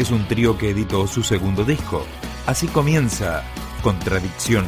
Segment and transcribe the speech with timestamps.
[0.00, 2.06] es un trío que editó su segundo disco.
[2.46, 3.44] Así comienza
[3.82, 4.64] Contradicción.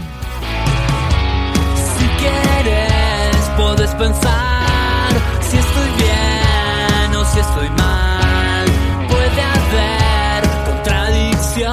[1.98, 8.66] Si quieres, puedes pensar si estoy bien o si estoy mal.
[9.08, 11.72] Puede haber contradicciones.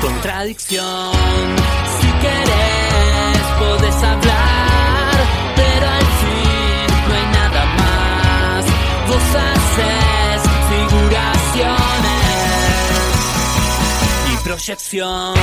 [0.00, 1.61] Contradicción.
[14.64, 15.34] Proyección.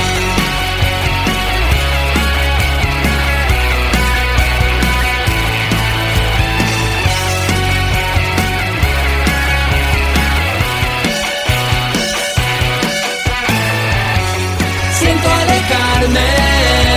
[14.98, 16.28] Siento alejarme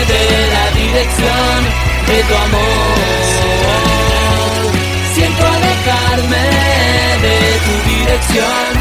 [0.08, 1.58] de la dirección
[2.08, 2.98] de tu amor.
[5.14, 6.44] Siento alejarme
[7.22, 8.73] de tu dirección.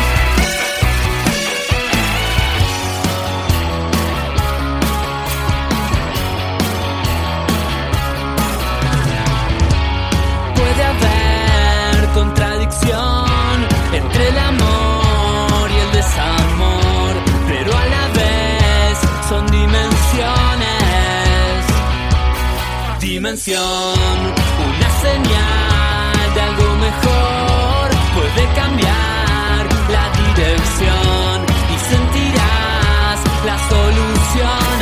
[23.22, 29.62] Dimensión, una señal de algo mejor puede cambiar
[29.94, 34.72] la dirección y sentirás las soluciones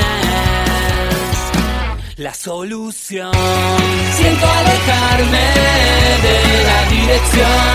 [2.16, 3.32] la solución.
[4.16, 5.46] Siento alejarme
[6.24, 7.72] de la dirección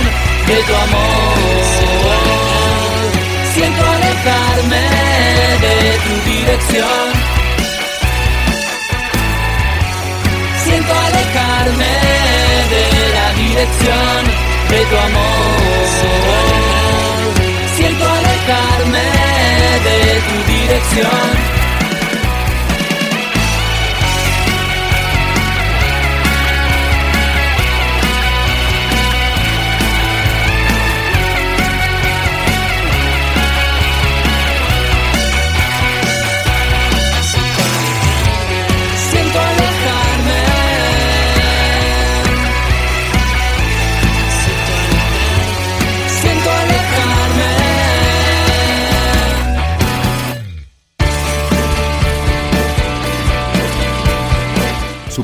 [0.48, 1.38] de tu amor.
[3.54, 4.82] Siento alejarme
[5.62, 7.05] de tu dirección.
[13.66, 14.26] Dirección
[14.70, 15.86] de tu amor.
[17.76, 19.04] Siento alejarme
[19.84, 21.55] de tu dirección.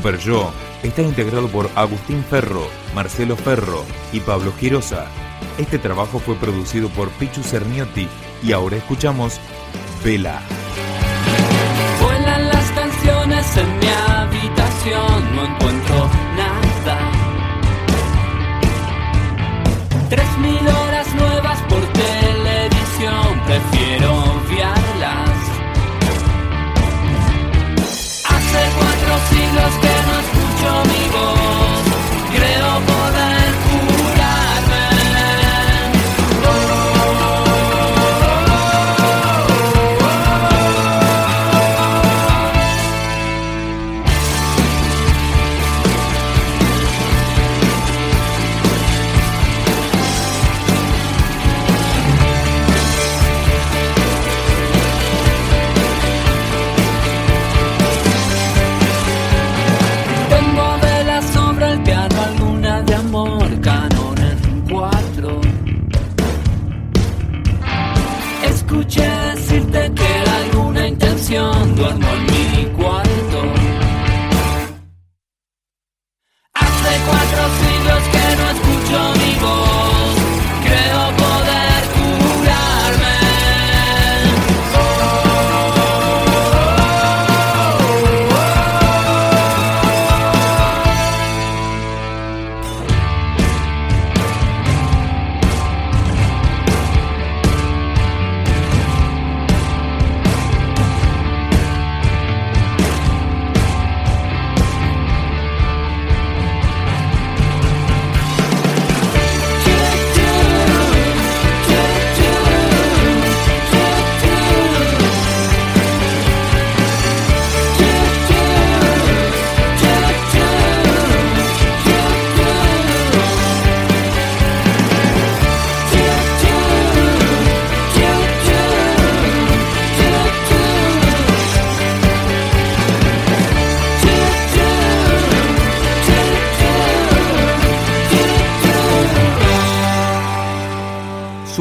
[0.01, 0.51] Super Yo
[0.81, 5.05] está integrado por Agustín Ferro, Marcelo Ferro y Pablo Girosa.
[5.59, 8.07] Este trabajo fue producido por Pichu Cerniotti
[8.41, 9.39] y ahora escuchamos
[10.03, 10.41] Vela.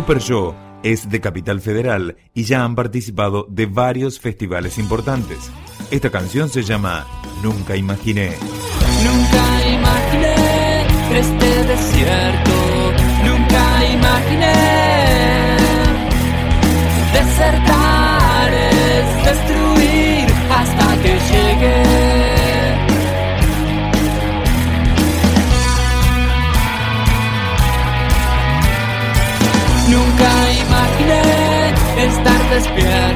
[0.01, 5.51] Super Show es de Capital Federal y ya han participado de varios festivales importantes.
[5.91, 7.07] Esta canción se llama
[7.43, 8.31] Nunca imaginé.
[9.05, 10.87] Nunca imaginé
[11.19, 12.51] este desierto,
[13.27, 14.55] nunca imaginé
[17.13, 17.80] desertar.
[32.51, 33.10] despierta.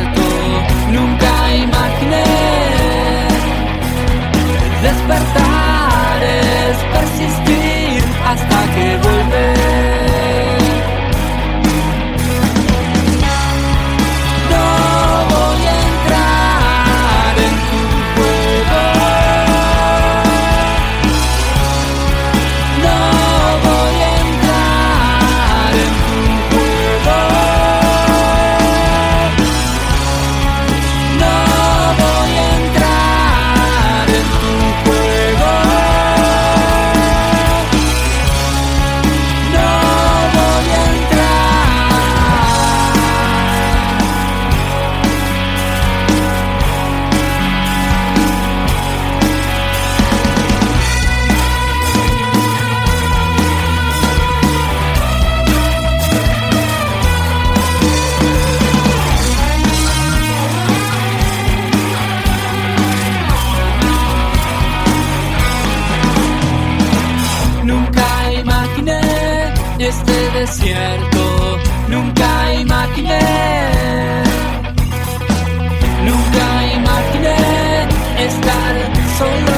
[79.25, 79.53] so long.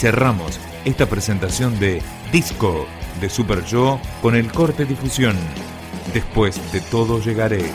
[0.00, 2.00] cerramos esta presentación de
[2.32, 2.86] Disco
[3.20, 5.36] de Super Yo con el corte difusión.
[6.14, 7.70] Después de todo llegaré.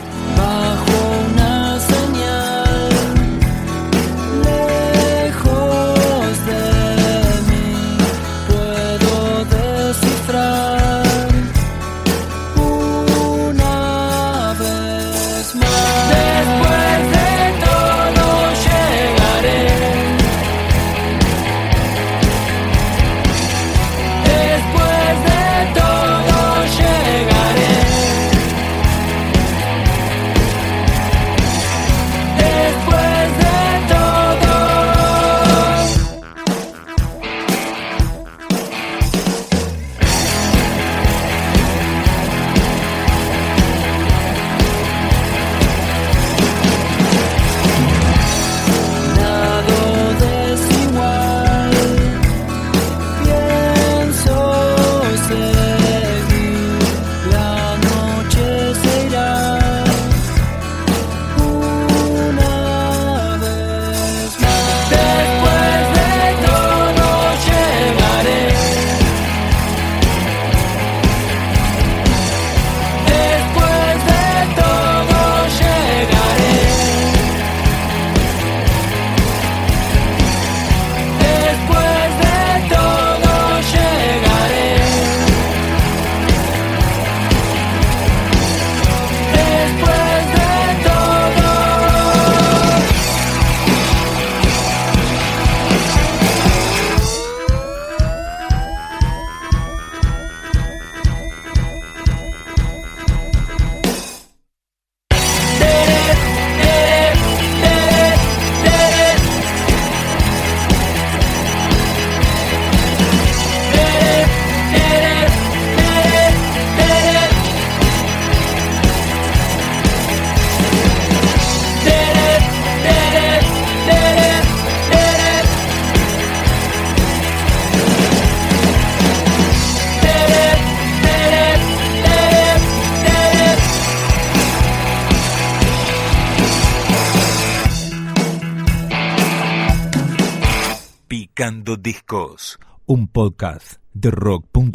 [141.36, 144.72] Picando Discos, un podcast de rock.com.